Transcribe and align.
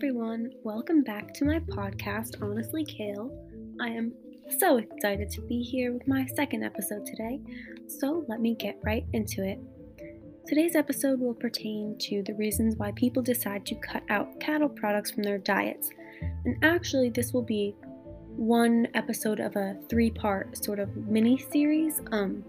everyone, 0.00 0.50
welcome 0.64 1.02
back 1.02 1.34
to 1.34 1.44
my 1.44 1.58
podcast, 1.58 2.40
Honestly 2.40 2.86
Kale. 2.86 3.30
I 3.82 3.88
am 3.88 4.14
so 4.58 4.78
excited 4.78 5.28
to 5.32 5.42
be 5.42 5.60
here 5.60 5.92
with 5.92 6.08
my 6.08 6.24
second 6.24 6.64
episode 6.64 7.04
today, 7.04 7.38
so 7.86 8.24
let 8.26 8.40
me 8.40 8.54
get 8.54 8.80
right 8.82 9.04
into 9.12 9.46
it. 9.46 9.60
Today's 10.46 10.74
episode 10.74 11.20
will 11.20 11.34
pertain 11.34 11.98
to 11.98 12.22
the 12.22 12.32
reasons 12.32 12.76
why 12.76 12.92
people 12.92 13.22
decide 13.22 13.66
to 13.66 13.74
cut 13.74 14.02
out 14.08 14.40
cattle 14.40 14.70
products 14.70 15.10
from 15.10 15.22
their 15.22 15.36
diets. 15.36 15.90
And 16.46 16.56
actually, 16.64 17.10
this 17.10 17.34
will 17.34 17.42
be 17.42 17.76
one 18.36 18.88
episode 18.94 19.38
of 19.38 19.54
a 19.56 19.76
three 19.90 20.10
part 20.10 20.64
sort 20.64 20.78
of 20.78 20.96
mini 20.96 21.36
series 21.36 22.00
um, 22.10 22.42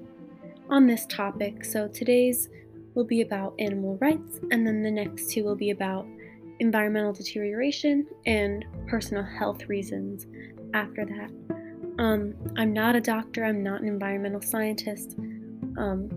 on 0.70 0.88
this 0.88 1.06
topic. 1.08 1.66
So 1.66 1.90
today's 1.90 2.48
will 2.96 3.04
be 3.04 3.20
about 3.20 3.56
animal 3.60 3.98
rights, 4.00 4.40
and 4.52 4.66
then 4.66 4.84
the 4.84 4.92
next 4.92 5.32
two 5.32 5.44
will 5.44 5.58
be 5.58 5.72
about 5.72 6.08
environmental 6.62 7.12
deterioration 7.12 8.06
and 8.26 8.64
personal 8.88 9.24
health 9.24 9.68
reasons 9.68 10.28
after 10.74 11.06
that. 11.06 11.32
Um, 12.02 12.34
I'm 12.56 12.72
not 12.72 12.96
a 12.96 13.02
doctor, 13.02 13.44
I'm 13.44 13.62
not 13.62 13.82
an 13.82 13.88
environmental 13.88 14.42
scientist. 14.42 15.18
Um, 15.78 16.10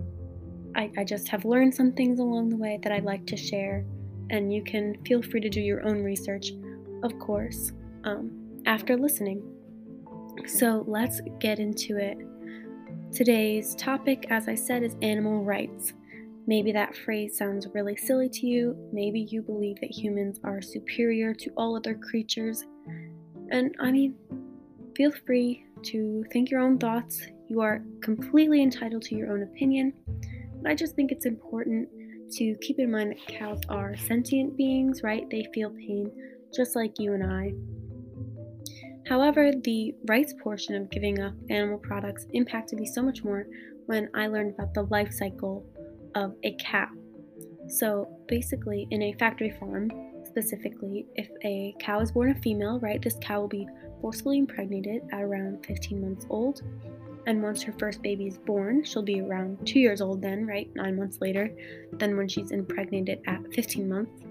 I, 0.75 0.91
I 0.97 1.03
just 1.03 1.27
have 1.29 1.45
learned 1.45 1.73
some 1.73 1.91
things 1.91 2.19
along 2.19 2.49
the 2.49 2.57
way 2.57 2.79
that 2.83 2.91
I'd 2.91 3.03
like 3.03 3.25
to 3.27 3.37
share, 3.37 3.85
and 4.29 4.53
you 4.53 4.63
can 4.63 4.95
feel 5.05 5.21
free 5.21 5.41
to 5.41 5.49
do 5.49 5.61
your 5.61 5.85
own 5.87 6.03
research, 6.03 6.51
of 7.03 7.17
course, 7.19 7.71
um, 8.03 8.61
after 8.65 8.95
listening. 8.97 9.43
So 10.47 10.83
let's 10.87 11.21
get 11.39 11.59
into 11.59 11.97
it. 11.97 12.17
Today's 13.13 13.75
topic, 13.75 14.25
as 14.29 14.47
I 14.47 14.55
said, 14.55 14.83
is 14.83 14.95
animal 15.01 15.43
rights. 15.43 15.93
Maybe 16.47 16.71
that 16.73 16.95
phrase 16.95 17.37
sounds 17.37 17.67
really 17.73 17.95
silly 17.95 18.29
to 18.29 18.45
you. 18.45 18.75
Maybe 18.93 19.21
you 19.21 19.41
believe 19.41 19.79
that 19.81 19.89
humans 19.91 20.39
are 20.43 20.61
superior 20.61 21.33
to 21.33 21.49
all 21.57 21.75
other 21.75 21.95
creatures. 21.95 22.63
And 23.49 23.75
I 23.79 23.91
mean, 23.91 24.15
feel 24.95 25.11
free 25.25 25.65
to 25.83 26.23
think 26.31 26.51
your 26.51 26.61
own 26.61 26.77
thoughts. 26.77 27.21
You 27.47 27.61
are 27.61 27.81
completely 28.01 28.61
entitled 28.61 29.03
to 29.03 29.15
your 29.15 29.31
own 29.31 29.43
opinion. 29.43 29.93
But 30.61 30.71
I 30.71 30.75
just 30.75 30.95
think 30.95 31.11
it's 31.11 31.25
important 31.25 31.89
to 32.33 32.55
keep 32.61 32.79
in 32.79 32.91
mind 32.91 33.11
that 33.11 33.27
cows 33.27 33.61
are 33.69 33.95
sentient 33.97 34.55
beings, 34.55 35.01
right? 35.03 35.29
They 35.29 35.47
feel 35.53 35.71
pain 35.71 36.11
just 36.55 36.75
like 36.75 36.99
you 36.99 37.13
and 37.13 37.23
I. 37.23 37.53
However, 39.07 39.51
the 39.51 39.93
rights 40.07 40.33
portion 40.41 40.75
of 40.75 40.89
giving 40.89 41.19
up 41.21 41.33
animal 41.49 41.77
products 41.77 42.25
impacted 42.33 42.79
me 42.79 42.87
so 42.87 43.03
much 43.03 43.23
more 43.23 43.45
when 43.85 44.09
I 44.15 44.27
learned 44.27 44.55
about 44.55 44.73
the 44.73 44.83
life 44.83 45.13
cycle 45.13 45.63
of 46.15 46.35
a 46.43 46.55
cow. 46.59 46.87
So 47.67 48.07
basically, 48.27 48.87
in 48.91 49.01
a 49.03 49.13
factory 49.13 49.51
farm, 49.59 49.91
specifically, 50.25 51.05
if 51.15 51.29
a 51.43 51.75
cow 51.79 51.99
is 51.99 52.11
born 52.11 52.31
a 52.31 52.35
female, 52.35 52.79
right, 52.79 53.01
this 53.01 53.17
cow 53.21 53.41
will 53.41 53.47
be 53.47 53.67
forcefully 54.01 54.37
impregnated 54.37 55.01
at 55.11 55.21
around 55.21 55.65
15 55.65 56.01
months 56.01 56.25
old. 56.29 56.61
And 57.27 57.41
once 57.41 57.63
her 57.63 57.73
first 57.79 58.01
baby 58.03 58.27
is 58.27 58.37
born, 58.37 58.83
she'll 58.83 59.01
be 59.01 59.21
around 59.21 59.65
two 59.65 59.79
years 59.79 59.99
old 59.99 60.21
then, 60.21 60.45
right, 60.45 60.69
nine 60.75 60.95
months 60.95 61.19
later. 61.21 61.49
Then, 61.93 62.17
when 62.17 62.27
she's 62.27 62.51
impregnated 62.51 63.21
at 63.25 63.41
15 63.53 63.89
months, 63.89 64.21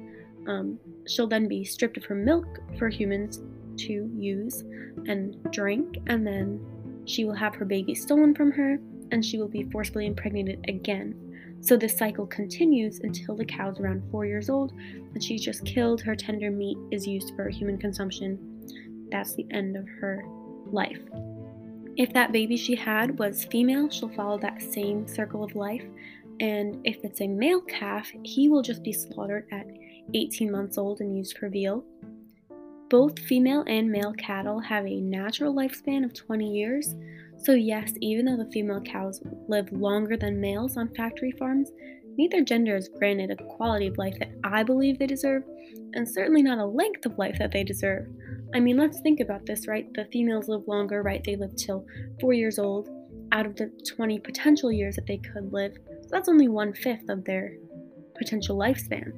um, 0.47 0.79
she'll 1.07 1.27
then 1.27 1.49
be 1.49 1.65
stripped 1.65 1.97
of 1.97 2.05
her 2.05 2.15
milk 2.15 2.61
for 2.79 2.89
humans 2.89 3.43
to 3.79 4.11
use 4.15 4.63
and 5.09 5.37
drink. 5.51 5.99
And 6.07 6.27
then 6.27 6.65
she 7.07 7.25
will 7.25 7.35
have 7.35 7.55
her 7.57 7.65
baby 7.65 7.95
stolen 7.95 8.35
from 8.35 8.53
her 8.53 8.79
and 9.11 9.25
she 9.25 9.39
will 9.39 9.49
be 9.49 9.65
forcibly 9.71 10.07
impregnated 10.07 10.65
again. 10.69 11.34
So 11.65 11.79
this 11.79 11.97
cycle 11.97 12.27
continues 12.27 13.01
until 13.01 13.35
the 13.35 13.45
cow's 13.47 13.81
around 13.81 14.03
four 14.11 14.27
years 14.27 14.51
old 14.51 14.73
and 15.15 15.25
she's 15.25 15.43
just 15.43 15.65
killed. 15.65 16.03
Her 16.03 16.15
tender 16.15 16.51
meat 16.51 16.77
is 16.91 17.07
used 17.07 17.35
for 17.35 17.49
human 17.49 17.79
consumption. 17.79 19.09
That's 19.11 19.35
the 19.35 19.47
end 19.51 19.75
of 19.75 19.89
her 19.99 20.27
life. 20.67 21.01
If 21.97 22.13
that 22.13 22.33
baby 22.33 22.59
she 22.59 22.75
had 22.75 23.19
was 23.19 23.47
female, 23.47 23.89
she'll 23.89 24.11
follow 24.11 24.37
that 24.41 24.61
same 24.61 25.09
circle 25.09 25.43
of 25.43 25.57
life. 25.57 25.85
And 26.39 26.87
if 26.87 27.03
it's 27.03 27.23
a 27.23 27.29
male 27.29 27.63
calf, 27.63 28.11
he 28.25 28.51
will 28.51 28.63
just 28.63 28.83
be 28.83 28.93
slaughtered 28.93 29.47
at 29.51 29.67
18 30.13 30.53
months 30.53 30.77
old 30.77 31.01
and 31.01 31.17
used 31.17 31.39
for 31.39 31.49
veal. 31.49 31.83
Both 32.91 33.19
female 33.19 33.65
and 33.67 33.91
male 33.91 34.13
cattle 34.13 34.61
have 34.61 34.87
a 34.87 35.01
natural 35.01 35.55
lifespan 35.55 36.05
of 36.05 36.15
20 36.15 36.53
years, 36.53 36.95
so, 37.45 37.53
yes, 37.53 37.93
even 38.01 38.25
though 38.25 38.43
the 38.43 38.51
female 38.51 38.81
cows 38.81 39.21
live 39.49 39.71
longer 39.71 40.17
than 40.17 40.41
males 40.41 40.79
on 40.79 40.95
factory 40.95 41.33
farms, 41.33 41.71
neither 42.17 42.43
gender 42.43 42.75
is 42.75 42.89
granted 42.89 43.31
a 43.31 43.45
quality 43.57 43.89
of 43.89 43.99
life 43.99 44.19
that 44.19 44.33
I 44.43 44.63
believe 44.63 44.99
they 44.99 45.07
deserve, 45.07 45.43
and 45.93 46.09
certainly 46.09 46.43
not 46.43 46.59
a 46.59 46.65
length 46.65 47.05
of 47.05 47.19
life 47.19 47.37
that 47.39 47.53
they 47.53 47.63
deserve. 47.63 48.07
I 48.55 48.61
mean, 48.61 48.79
let's 48.79 49.01
think 49.01 49.21
about 49.21 49.45
this, 49.45 49.67
right? 49.67 49.93
The 49.93 50.07
females 50.07 50.49
live 50.49 50.67
longer, 50.67 51.03
right? 51.03 51.23
They 51.23 51.37
live 51.37 51.55
till 51.57 51.85
four 52.19 52.33
years 52.33 52.59
old 52.59 52.89
out 53.33 53.45
of 53.45 53.57
the 53.57 53.71
20 53.95 54.21
potential 54.21 54.73
years 54.73 54.97
that 54.97 55.07
they 55.07 55.19
could 55.19 55.53
live. 55.53 55.75
So 56.03 56.09
that's 56.13 56.31
only 56.31 56.49
one 56.49 56.73
fifth 56.73 57.11
of 57.11 57.25
their 57.25 57.57
potential 58.17 58.57
lifespan. 58.57 59.13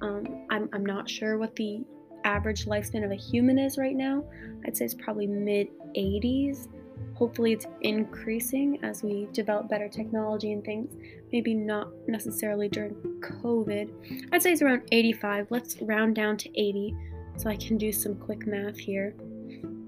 Um, 0.00 0.46
I'm, 0.48 0.70
I'm 0.72 0.86
not 0.86 1.10
sure 1.10 1.36
what 1.36 1.54
the 1.56 1.84
average 2.28 2.66
lifespan 2.66 3.04
of 3.04 3.10
a 3.10 3.16
human 3.16 3.58
is 3.58 3.78
right 3.78 3.96
now. 3.96 4.22
I'd 4.66 4.76
say 4.76 4.84
it's 4.84 4.94
probably 4.94 5.26
mid 5.26 5.68
80s. 5.96 6.68
Hopefully, 7.14 7.52
it's 7.52 7.66
increasing 7.80 8.78
as 8.84 9.02
we 9.02 9.26
develop 9.32 9.68
better 9.68 9.88
technology 9.88 10.52
and 10.52 10.62
things. 10.62 10.94
Maybe 11.32 11.54
not 11.54 11.88
necessarily 12.06 12.68
during 12.68 12.94
COVID. 13.20 14.28
I'd 14.30 14.42
say 14.42 14.52
it's 14.52 14.62
around 14.62 14.82
85. 14.92 15.46
Let's 15.50 15.80
round 15.82 16.14
down 16.14 16.36
to 16.36 16.48
80 16.60 16.94
so 17.38 17.48
I 17.48 17.56
can 17.56 17.78
do 17.78 17.90
some 17.92 18.14
quick 18.14 18.46
math 18.46 18.76
here. 18.76 19.14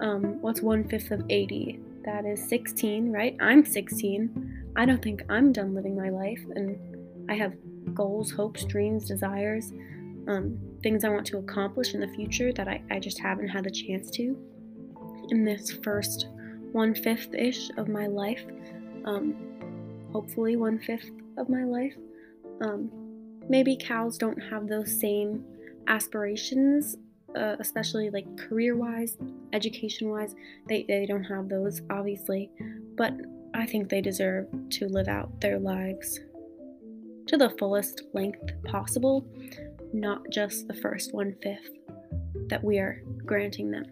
Um, 0.00 0.40
what's 0.40 0.62
one 0.62 0.88
fifth 0.88 1.10
of 1.10 1.22
80? 1.28 1.78
That 2.04 2.24
is 2.24 2.48
16, 2.48 3.12
right? 3.12 3.36
I'm 3.40 3.64
16. 3.64 4.72
I 4.76 4.86
don't 4.86 5.02
think 5.02 5.22
I'm 5.28 5.52
done 5.52 5.74
living 5.74 5.94
my 5.94 6.08
life, 6.08 6.42
and 6.56 6.78
I 7.28 7.34
have 7.34 7.54
goals, 7.94 8.30
hopes, 8.30 8.64
dreams, 8.64 9.06
desires, 9.06 9.72
um, 10.28 10.58
things 10.82 11.04
I 11.04 11.08
want 11.08 11.26
to 11.28 11.38
accomplish 11.38 11.94
in 11.94 12.00
the 12.00 12.08
future 12.08 12.52
that 12.52 12.68
I, 12.68 12.82
I 12.90 12.98
just 12.98 13.18
haven't 13.18 13.48
had 13.48 13.64
the 13.64 13.70
chance 13.70 14.10
to 14.12 14.36
in 15.30 15.44
this 15.44 15.70
first 15.82 16.28
one 16.72 16.94
fifth 16.94 17.34
ish 17.34 17.70
of 17.76 17.88
my 17.88 18.06
life. 18.06 18.44
Um, 19.04 19.34
hopefully, 20.12 20.56
one 20.56 20.78
fifth 20.78 21.10
of 21.36 21.48
my 21.48 21.64
life. 21.64 21.94
Um, 22.60 22.90
maybe 23.48 23.76
cows 23.76 24.18
don't 24.18 24.38
have 24.38 24.68
those 24.68 25.00
same 25.00 25.44
aspirations, 25.88 26.96
uh, 27.34 27.56
especially 27.58 28.10
like 28.10 28.36
career 28.36 28.76
wise, 28.76 29.16
education 29.52 30.10
wise. 30.10 30.34
They, 30.68 30.84
they 30.86 31.06
don't 31.06 31.24
have 31.24 31.48
those, 31.48 31.80
obviously, 31.90 32.50
but 32.96 33.14
I 33.54 33.66
think 33.66 33.88
they 33.88 34.00
deserve 34.00 34.46
to 34.70 34.86
live 34.86 35.08
out 35.08 35.40
their 35.40 35.58
lives 35.58 36.20
to 37.26 37.36
the 37.36 37.50
fullest 37.50 38.02
length 38.12 38.52
possible, 38.64 39.26
not 39.92 40.22
just 40.30 40.68
the 40.68 40.74
first 40.74 41.14
one 41.14 41.34
fifth 41.42 41.70
that 42.48 42.62
we 42.62 42.78
are 42.78 43.02
granting 43.24 43.70
them. 43.70 43.84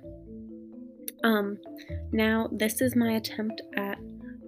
Um, 1.25 1.59
now, 2.13 2.49
this 2.53 2.81
is 2.81 2.95
my 2.95 3.13
attempt 3.13 3.61
at 3.77 3.99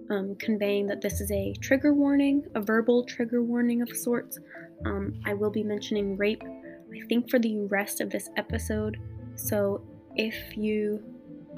um, 0.09 0.35
conveying 0.39 0.87
that 0.87 1.01
this 1.01 1.21
is 1.21 1.31
a 1.31 1.53
trigger 1.61 1.93
warning, 1.93 2.43
a 2.55 2.61
verbal 2.61 3.03
trigger 3.05 3.41
warning 3.41 3.81
of 3.81 3.95
sorts. 3.95 4.39
Um, 4.85 5.19
I 5.25 5.33
will 5.33 5.49
be 5.49 5.63
mentioning 5.63 6.17
rape, 6.17 6.43
I 6.43 7.07
think, 7.07 7.29
for 7.29 7.39
the 7.39 7.57
rest 7.65 8.01
of 8.01 8.09
this 8.09 8.29
episode. 8.37 8.97
So 9.35 9.81
if 10.15 10.57
you 10.57 11.01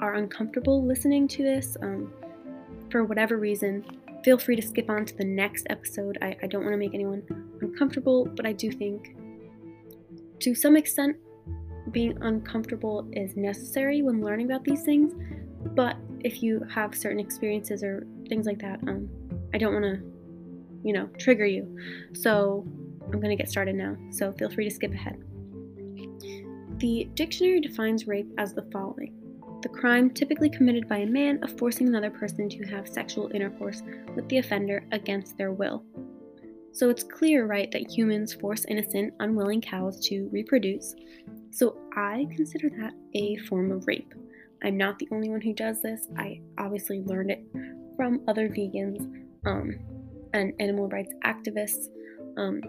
are 0.00 0.14
uncomfortable 0.14 0.84
listening 0.84 1.28
to 1.28 1.42
this, 1.42 1.76
um, 1.82 2.12
for 2.90 3.04
whatever 3.04 3.36
reason, 3.36 3.84
feel 4.24 4.38
free 4.38 4.56
to 4.56 4.62
skip 4.62 4.88
on 4.88 5.04
to 5.04 5.16
the 5.16 5.24
next 5.24 5.66
episode. 5.70 6.18
I, 6.22 6.36
I 6.42 6.46
don't 6.46 6.62
want 6.62 6.74
to 6.74 6.78
make 6.78 6.94
anyone 6.94 7.22
uncomfortable, 7.60 8.26
but 8.26 8.46
I 8.46 8.52
do 8.52 8.70
think 8.70 9.16
to 10.44 10.54
some 10.54 10.76
extent 10.76 11.16
being 11.90 12.18
uncomfortable 12.20 13.08
is 13.12 13.34
necessary 13.34 14.02
when 14.02 14.22
learning 14.22 14.44
about 14.44 14.62
these 14.62 14.82
things, 14.82 15.14
but 15.74 15.96
if 16.20 16.42
you 16.42 16.62
have 16.70 16.94
certain 16.94 17.18
experiences 17.18 17.82
or 17.82 18.06
things 18.28 18.44
like 18.44 18.58
that, 18.58 18.78
um, 18.86 19.08
I 19.54 19.58
don't 19.58 19.72
want 19.72 19.86
to, 19.86 20.02
you 20.84 20.92
know, 20.92 21.06
trigger 21.18 21.46
you. 21.46 21.78
So 22.12 22.62
I'm 23.04 23.20
going 23.20 23.34
to 23.34 23.42
get 23.42 23.50
started 23.50 23.74
now, 23.74 23.96
so 24.10 24.32
feel 24.32 24.50
free 24.50 24.68
to 24.68 24.70
skip 24.70 24.92
ahead. 24.92 25.16
The 26.76 27.08
dictionary 27.14 27.60
defines 27.60 28.06
rape 28.06 28.30
as 28.36 28.52
the 28.52 28.68
following 28.70 29.14
the 29.62 29.68
crime 29.70 30.10
typically 30.10 30.50
committed 30.50 30.86
by 30.90 30.98
a 30.98 31.06
man 31.06 31.42
of 31.42 31.58
forcing 31.58 31.88
another 31.88 32.10
person 32.10 32.50
to 32.50 32.64
have 32.64 32.86
sexual 32.86 33.30
intercourse 33.32 33.82
with 34.14 34.28
the 34.28 34.36
offender 34.36 34.84
against 34.92 35.38
their 35.38 35.52
will. 35.52 35.82
So 36.74 36.90
it's 36.90 37.04
clear, 37.04 37.46
right, 37.46 37.70
that 37.70 37.88
humans 37.88 38.34
force 38.34 38.64
innocent, 38.68 39.14
unwilling 39.20 39.60
cows 39.60 40.00
to 40.08 40.28
reproduce, 40.32 40.94
so 41.50 41.76
I 41.96 42.26
consider 42.34 42.68
that 42.80 42.94
a 43.14 43.36
form 43.46 43.70
of 43.70 43.86
rape. 43.86 44.12
I'm 44.64 44.76
not 44.76 44.98
the 44.98 45.06
only 45.12 45.28
one 45.28 45.40
who 45.40 45.52
does 45.52 45.82
this. 45.82 46.08
I 46.18 46.40
obviously 46.58 47.00
learned 47.02 47.30
it 47.30 47.44
from 47.96 48.22
other 48.26 48.48
vegans 48.48 49.02
um, 49.46 49.78
and 50.32 50.52
animal 50.58 50.88
rights 50.88 51.12
activists. 51.24 51.86
Um, 52.36 52.60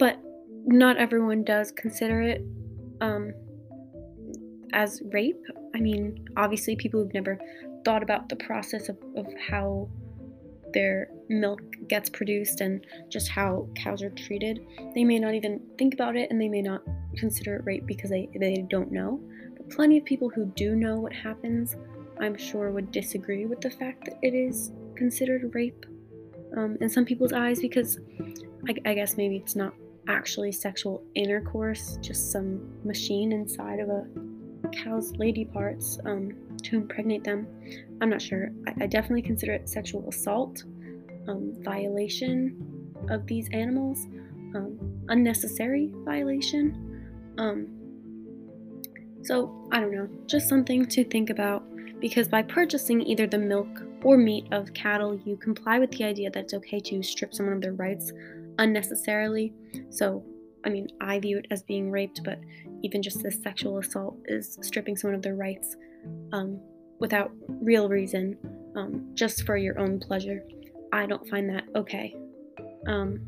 but 0.00 0.18
not 0.64 0.96
everyone 0.96 1.44
does 1.44 1.70
consider 1.70 2.22
it 2.22 2.44
um, 3.00 3.32
as 4.72 5.00
rape. 5.12 5.44
I 5.76 5.78
mean, 5.78 6.26
obviously, 6.36 6.74
people 6.74 7.02
who've 7.02 7.14
never 7.14 7.38
thought 7.84 8.02
about 8.02 8.28
the 8.28 8.36
process 8.36 8.88
of, 8.88 8.98
of 9.16 9.26
how 9.48 9.88
their 10.72 11.08
milk 11.28 11.60
gets 11.88 12.08
produced 12.08 12.60
and 12.60 12.86
just 13.08 13.28
how 13.28 13.68
cows 13.74 14.02
are 14.02 14.10
treated, 14.10 14.64
they 14.94 15.04
may 15.04 15.18
not 15.18 15.34
even 15.34 15.60
think 15.78 15.94
about 15.94 16.16
it 16.16 16.30
and 16.30 16.40
they 16.40 16.48
may 16.48 16.62
not 16.62 16.82
consider 17.16 17.56
it 17.56 17.64
rape 17.64 17.86
because 17.86 18.10
they, 18.10 18.28
they 18.38 18.64
don't 18.68 18.92
know. 18.92 19.20
But 19.56 19.70
plenty 19.70 19.98
of 19.98 20.04
people 20.04 20.28
who 20.28 20.46
do 20.56 20.74
know 20.76 20.96
what 20.96 21.12
happens, 21.12 21.76
I'm 22.20 22.36
sure, 22.36 22.70
would 22.70 22.92
disagree 22.92 23.46
with 23.46 23.60
the 23.60 23.70
fact 23.70 24.04
that 24.06 24.18
it 24.22 24.34
is 24.34 24.72
considered 24.94 25.54
rape 25.54 25.84
um, 26.56 26.76
in 26.80 26.88
some 26.88 27.04
people's 27.04 27.32
eyes 27.32 27.60
because 27.60 27.98
I, 28.68 28.74
I 28.90 28.94
guess 28.94 29.16
maybe 29.16 29.36
it's 29.36 29.56
not 29.56 29.74
actually 30.08 30.52
sexual 30.52 31.02
intercourse, 31.14 31.98
just 32.00 32.30
some 32.30 32.60
machine 32.84 33.32
inside 33.32 33.80
of 33.80 33.88
a 33.88 34.06
cow's 34.72 35.12
lady 35.16 35.44
parts 35.44 35.98
um, 36.04 36.32
to 36.62 36.76
impregnate 36.76 37.24
them. 37.24 37.46
I'm 38.00 38.10
not 38.10 38.22
sure. 38.22 38.50
I, 38.66 38.84
I 38.84 38.86
definitely 38.86 39.22
consider 39.22 39.52
it 39.52 39.68
sexual 39.68 40.08
assault, 40.08 40.64
um, 41.28 41.52
violation 41.60 42.92
of 43.10 43.26
these 43.26 43.48
animals, 43.52 44.06
um, 44.54 44.78
unnecessary 45.08 45.92
violation. 46.04 47.34
Um, 47.38 47.68
so, 49.22 49.68
I 49.72 49.80
don't 49.80 49.92
know, 49.92 50.08
just 50.26 50.48
something 50.48 50.86
to 50.86 51.04
think 51.04 51.30
about 51.30 51.64
because 52.00 52.28
by 52.28 52.42
purchasing 52.42 53.02
either 53.02 53.26
the 53.26 53.38
milk 53.38 53.68
or 54.04 54.16
meat 54.16 54.46
of 54.52 54.72
cattle, 54.74 55.18
you 55.24 55.36
comply 55.36 55.78
with 55.78 55.90
the 55.92 56.04
idea 56.04 56.30
that 56.30 56.44
it's 56.44 56.54
okay 56.54 56.78
to 56.80 57.02
strip 57.02 57.34
someone 57.34 57.56
of 57.56 57.62
their 57.62 57.72
rights 57.72 58.12
unnecessarily. 58.58 59.52
So, 59.90 60.24
I 60.64 60.68
mean, 60.68 60.88
I 61.00 61.18
view 61.18 61.38
it 61.38 61.46
as 61.50 61.62
being 61.62 61.90
raped, 61.90 62.22
but 62.24 62.38
even 62.82 63.02
just 63.02 63.22
this 63.22 63.42
sexual 63.42 63.78
assault 63.78 64.16
is 64.26 64.58
stripping 64.62 64.96
someone 64.96 65.16
of 65.16 65.22
their 65.22 65.34
rights 65.34 65.76
um, 66.32 66.60
without 66.98 67.32
real 67.48 67.88
reason, 67.88 68.36
um, 68.76 69.10
just 69.14 69.44
for 69.44 69.56
your 69.56 69.78
own 69.78 69.98
pleasure. 69.98 70.42
I 70.92 71.06
don't 71.06 71.28
find 71.28 71.48
that 71.50 71.64
okay. 71.74 72.16
Um, 72.86 73.20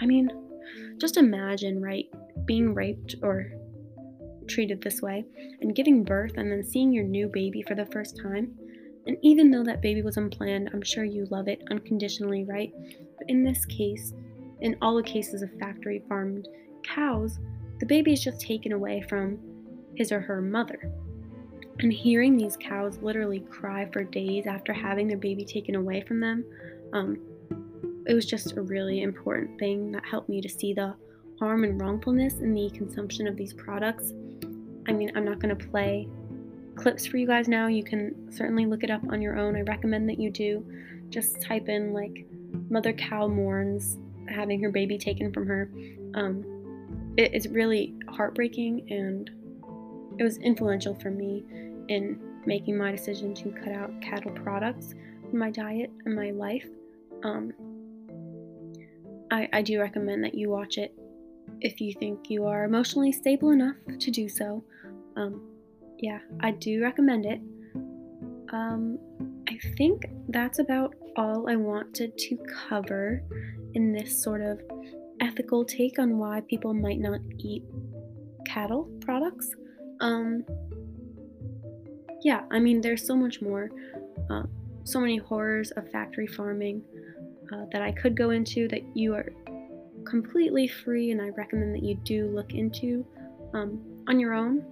I 0.00 0.06
mean, 0.06 0.30
just 0.98 1.16
imagine, 1.16 1.80
right, 1.80 2.06
being 2.46 2.74
raped 2.74 3.16
or 3.22 3.52
treated 4.48 4.82
this 4.82 5.00
way 5.00 5.24
and 5.60 5.74
giving 5.74 6.04
birth 6.04 6.32
and 6.36 6.50
then 6.50 6.64
seeing 6.64 6.92
your 6.92 7.04
new 7.04 7.28
baby 7.28 7.62
for 7.62 7.74
the 7.74 7.86
first 7.86 8.18
time. 8.20 8.52
And 9.06 9.16
even 9.22 9.50
though 9.50 9.64
that 9.64 9.80
baby 9.80 10.02
was 10.02 10.16
unplanned, 10.16 10.70
I'm 10.72 10.82
sure 10.82 11.04
you 11.04 11.26
love 11.30 11.48
it 11.48 11.62
unconditionally, 11.70 12.44
right? 12.44 12.72
But 13.18 13.28
in 13.28 13.44
this 13.44 13.64
case, 13.66 14.12
in 14.60 14.76
all 14.82 14.96
the 14.96 15.02
cases 15.02 15.42
of 15.42 15.50
factory 15.58 16.02
farmed 16.08 16.48
cows, 16.84 17.38
the 17.78 17.86
baby 17.86 18.12
is 18.12 18.22
just 18.22 18.40
taken 18.40 18.72
away 18.72 19.02
from 19.08 19.38
his 19.96 20.12
or 20.12 20.20
her 20.20 20.42
mother. 20.42 20.92
And 21.82 21.90
hearing 21.90 22.36
these 22.36 22.58
cows 22.58 22.98
literally 22.98 23.40
cry 23.40 23.88
for 23.90 24.04
days 24.04 24.46
after 24.46 24.72
having 24.72 25.08
their 25.08 25.16
baby 25.16 25.46
taken 25.46 25.76
away 25.76 26.02
from 26.02 26.20
them, 26.20 26.44
um, 26.92 27.18
it 28.06 28.12
was 28.12 28.26
just 28.26 28.52
a 28.52 28.60
really 28.60 29.02
important 29.02 29.58
thing 29.58 29.90
that 29.92 30.04
helped 30.04 30.28
me 30.28 30.42
to 30.42 30.48
see 30.48 30.74
the 30.74 30.94
harm 31.38 31.64
and 31.64 31.80
wrongfulness 31.80 32.40
in 32.40 32.52
the 32.52 32.68
consumption 32.70 33.26
of 33.26 33.34
these 33.34 33.54
products. 33.54 34.12
I 34.86 34.92
mean, 34.92 35.10
I'm 35.14 35.24
not 35.24 35.38
going 35.38 35.56
to 35.56 35.66
play 35.66 36.06
clips 36.74 37.06
for 37.06 37.16
you 37.16 37.26
guys 37.26 37.48
now. 37.48 37.66
You 37.66 37.82
can 37.82 38.30
certainly 38.30 38.66
look 38.66 38.84
it 38.84 38.90
up 38.90 39.02
on 39.08 39.22
your 39.22 39.38
own. 39.38 39.56
I 39.56 39.62
recommend 39.62 40.06
that 40.10 40.20
you 40.20 40.30
do. 40.30 40.62
Just 41.08 41.40
type 41.40 41.70
in 41.70 41.94
like 41.94 42.26
mother 42.68 42.92
cow 42.92 43.26
mourns 43.26 43.96
having 44.28 44.62
her 44.62 44.70
baby 44.70 44.98
taken 44.98 45.32
from 45.32 45.46
her. 45.46 45.70
Um, 46.12 47.14
it 47.16 47.32
is 47.32 47.48
really 47.48 47.94
heartbreaking 48.08 48.86
and 48.90 49.30
it 50.18 50.24
was 50.24 50.36
influential 50.38 50.94
for 50.96 51.10
me 51.10 51.42
in 51.90 52.18
making 52.46 52.78
my 52.78 52.90
decision 52.92 53.34
to 53.34 53.50
cut 53.50 53.72
out 53.72 53.90
cattle 54.00 54.30
products 54.30 54.94
from 55.28 55.38
my 55.38 55.50
diet 55.50 55.90
and 56.06 56.14
my 56.14 56.30
life. 56.30 56.66
Um, 57.24 57.52
I, 59.30 59.48
I 59.52 59.62
do 59.62 59.80
recommend 59.80 60.24
that 60.24 60.34
you 60.34 60.48
watch 60.48 60.78
it 60.78 60.94
if 61.60 61.80
you 61.80 61.92
think 61.98 62.30
you 62.30 62.46
are 62.46 62.64
emotionally 62.64 63.12
stable 63.12 63.50
enough 63.50 63.76
to 63.98 64.10
do 64.10 64.28
so. 64.28 64.64
Um, 65.16 65.42
yeah, 65.98 66.20
I 66.40 66.52
do 66.52 66.80
recommend 66.80 67.26
it. 67.26 67.40
Um, 68.52 68.98
I 69.48 69.58
think 69.76 70.06
that's 70.28 70.60
about 70.60 70.94
all 71.16 71.50
I 71.50 71.56
wanted 71.56 72.16
to 72.16 72.38
cover 72.68 73.22
in 73.74 73.92
this 73.92 74.22
sort 74.22 74.42
of 74.42 74.60
ethical 75.20 75.64
take 75.64 75.98
on 75.98 76.18
why 76.18 76.40
people 76.48 76.72
might 76.72 77.00
not 77.00 77.20
eat 77.38 77.64
cattle 78.46 78.88
products. 79.00 79.54
Um, 80.00 80.44
yeah, 82.22 82.42
I 82.50 82.58
mean, 82.58 82.80
there's 82.80 83.06
so 83.06 83.16
much 83.16 83.40
more, 83.40 83.70
uh, 84.28 84.42
so 84.84 85.00
many 85.00 85.16
horrors 85.16 85.70
of 85.72 85.90
factory 85.90 86.26
farming 86.26 86.82
uh, 87.52 87.64
that 87.72 87.82
I 87.82 87.92
could 87.92 88.16
go 88.16 88.30
into 88.30 88.68
that 88.68 88.82
you 88.94 89.14
are 89.14 89.32
completely 90.04 90.68
free, 90.68 91.10
and 91.10 91.20
I 91.20 91.28
recommend 91.30 91.74
that 91.74 91.82
you 91.82 91.94
do 91.96 92.26
look 92.28 92.54
into 92.54 93.06
um, 93.54 93.80
on 94.08 94.20
your 94.20 94.34
own. 94.34 94.64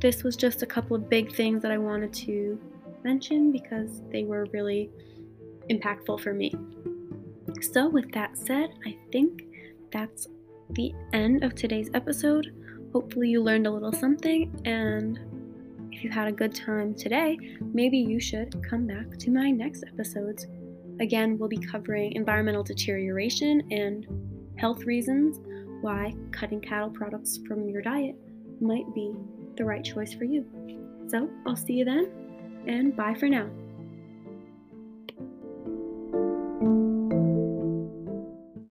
This 0.00 0.22
was 0.22 0.36
just 0.36 0.62
a 0.62 0.66
couple 0.66 0.96
of 0.96 1.08
big 1.08 1.32
things 1.32 1.62
that 1.62 1.70
I 1.70 1.78
wanted 1.78 2.12
to 2.14 2.60
mention 3.04 3.50
because 3.50 4.02
they 4.10 4.24
were 4.24 4.46
really 4.52 4.90
impactful 5.70 6.20
for 6.20 6.32
me. 6.32 6.54
So, 7.60 7.88
with 7.88 8.12
that 8.12 8.36
said, 8.36 8.70
I 8.86 8.96
think 9.12 9.44
that's 9.92 10.28
the 10.70 10.94
end 11.12 11.42
of 11.42 11.54
today's 11.54 11.90
episode. 11.94 12.54
Hopefully, 12.92 13.28
you 13.28 13.42
learned 13.42 13.66
a 13.66 13.70
little 13.70 13.92
something, 13.92 14.60
and 14.64 15.18
if 16.00 16.04
you 16.04 16.10
had 16.10 16.28
a 16.28 16.32
good 16.32 16.54
time 16.54 16.94
today, 16.94 17.38
maybe 17.74 17.98
you 17.98 18.18
should 18.18 18.66
come 18.66 18.86
back 18.86 19.18
to 19.18 19.30
my 19.30 19.50
next 19.50 19.84
episodes. 19.86 20.46
Again, 20.98 21.36
we'll 21.36 21.50
be 21.50 21.58
covering 21.58 22.12
environmental 22.12 22.62
deterioration 22.62 23.62
and 23.70 24.06
health 24.56 24.84
reasons 24.84 25.40
why 25.82 26.14
cutting 26.32 26.58
cattle 26.62 26.88
products 26.88 27.40
from 27.46 27.68
your 27.68 27.82
diet 27.82 28.16
might 28.62 28.86
be 28.94 29.14
the 29.58 29.64
right 29.66 29.84
choice 29.84 30.14
for 30.14 30.24
you. 30.24 30.46
So, 31.08 31.28
I'll 31.44 31.54
see 31.54 31.74
you 31.74 31.84
then, 31.84 32.10
and 32.66 32.96
bye 32.96 33.12
for 33.12 33.28
now. 33.28 33.50